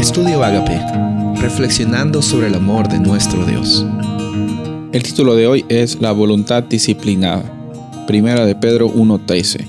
[0.00, 0.80] Estudio Agape,
[1.42, 3.84] reflexionando sobre el amor de nuestro Dios.
[4.92, 7.44] El título de hoy es La voluntad disciplinada.
[8.06, 9.66] Primera de Pedro 1:13.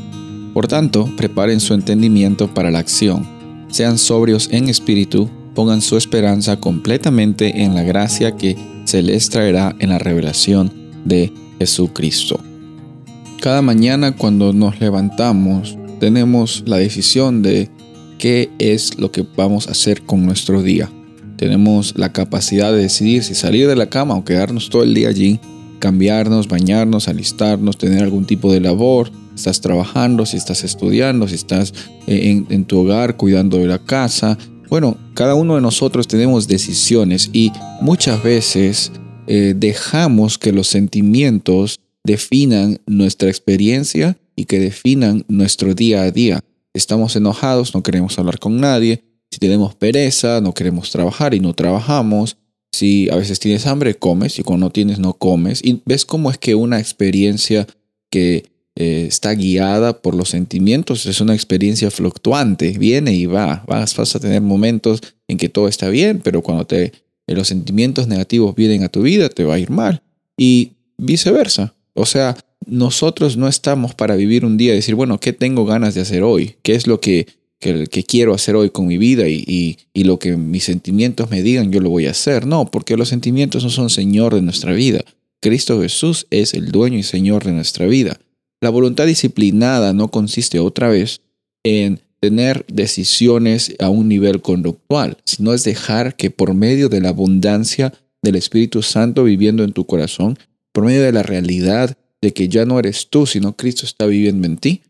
[0.53, 3.27] Por tanto, preparen su entendimiento para la acción.
[3.67, 8.55] Sean sobrios en espíritu, pongan su esperanza completamente en la gracia que
[8.85, 10.71] se les traerá en la revelación
[11.03, 12.39] de Jesucristo.
[13.41, 17.69] Cada mañana cuando nos levantamos, tenemos la decisión de
[18.21, 20.91] qué es lo que vamos a hacer con nuestro día.
[21.37, 25.09] Tenemos la capacidad de decidir si salir de la cama o quedarnos todo el día
[25.09, 25.39] allí,
[25.79, 29.11] cambiarnos, bañarnos, alistarnos, tener algún tipo de labor.
[29.35, 31.73] Estás trabajando, si estás estudiando, si estás
[32.05, 34.37] eh, en, tu hogar cuidando de la casa.
[34.69, 38.91] Bueno, cada uno de nosotros tenemos decisiones y muchas veces
[39.25, 46.43] eh, dejamos que los sentimientos definan nuestra experiencia y que definan nuestro día a día
[46.73, 51.53] estamos enojados, no queremos hablar con nadie, si tenemos pereza, no queremos trabajar y no
[51.53, 52.37] trabajamos,
[52.71, 55.61] si a veces tienes hambre, comes y cuando no tienes, no comes.
[55.63, 57.67] Y ves cómo es que una experiencia
[58.09, 63.63] que eh, está guiada por los sentimientos es una experiencia fluctuante, viene y va.
[63.67, 66.93] Vas, a tener momentos en que todo está bien, pero cuando te,
[67.27, 70.01] los sentimientos negativos vienen a tu vida, te va a ir mal.
[70.37, 71.75] Y viceversa.
[71.93, 75.95] O sea, nosotros no estamos para vivir un día y decir, bueno, ¿qué tengo ganas
[75.95, 76.55] de hacer hoy?
[76.63, 77.27] ¿Qué es lo que,
[77.59, 81.71] que, quiero hacer hoy con mi vida y, y, lo que mis sentimientos me digan,
[81.71, 82.45] yo lo voy a hacer?
[82.45, 85.03] No, porque los sentimientos no son Señor de nuestra vida.
[85.41, 88.19] Cristo Jesús es el dueño y Señor de nuestra vida.
[88.61, 91.21] La voluntad disciplinada no consiste otra vez
[91.63, 97.09] en tener decisiones a un nivel conductual, sino es dejar que por medio de la
[97.09, 100.37] abundancia del Espíritu Santo viviendo en tu corazón,
[100.71, 104.47] por medio de la realidad de que ya no eres tú, sino Cristo está viviendo
[104.47, 104.81] en ti.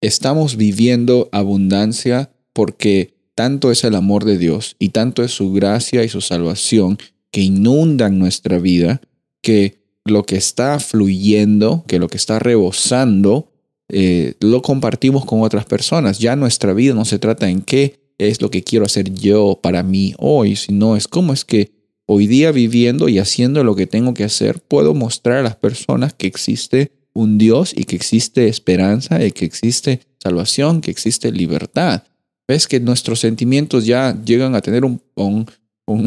[0.00, 6.04] Estamos viviendo abundancia porque tanto es el amor de Dios y tanto es su gracia
[6.04, 6.98] y su salvación
[7.30, 9.00] que inundan nuestra vida,
[9.42, 13.52] que lo que está fluyendo, que lo que está rebosando,
[13.88, 16.18] eh, lo compartimos con otras personas.
[16.18, 19.82] Ya nuestra vida no se trata en qué es lo que quiero hacer yo para
[19.82, 21.75] mí hoy, sino es cómo es que
[22.06, 26.14] hoy día viviendo y haciendo lo que tengo que hacer, puedo mostrar a las personas
[26.14, 32.04] que existe un Dios y que existe esperanza y que existe salvación, que existe libertad.
[32.48, 35.00] Ves que nuestros sentimientos ya llegan a tener un,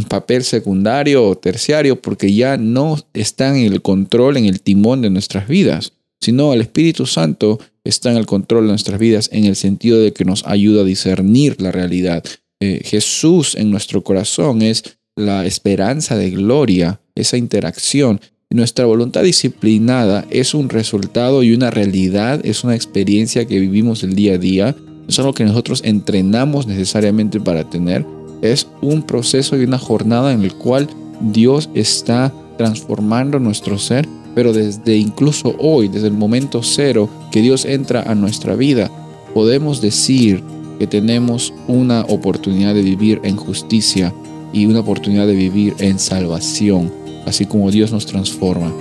[0.07, 5.09] papel secundario o terciario porque ya no están en el control, en el timón de
[5.09, 9.55] nuestras vidas, sino el Espíritu Santo está en el control de nuestras vidas en el
[9.55, 12.23] sentido de que nos ayuda a discernir la realidad.
[12.59, 18.19] Eh, Jesús en nuestro corazón es la esperanza de gloria, esa interacción.
[18.49, 24.15] Nuestra voluntad disciplinada es un resultado y una realidad, es una experiencia que vivimos el
[24.15, 24.75] día a día,
[25.07, 28.05] es algo que nosotros entrenamos necesariamente para tener,
[28.41, 30.87] es un proceso y una jornada en el cual
[31.19, 37.65] Dios está transformando nuestro ser, pero desde incluso hoy, desde el momento cero que Dios
[37.65, 38.89] entra a nuestra vida,
[39.33, 40.43] podemos decir
[40.79, 44.13] que tenemos una oportunidad de vivir en justicia,
[44.53, 46.91] y una oportunidad de vivir en salvación,
[47.25, 48.71] así como Dios nos transforma.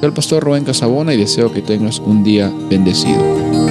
[0.00, 3.67] Soy el pastor Rubén Casabona y deseo que tengas un día bendecido.